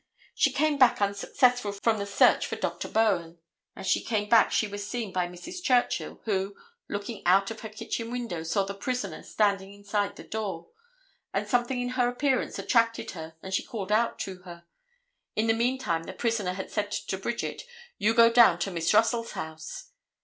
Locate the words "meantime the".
15.53-16.13